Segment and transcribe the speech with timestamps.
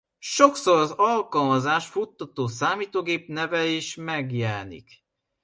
[0.19, 5.03] Sokszor az alkalmazást futtató számítógép neve is megjelenik.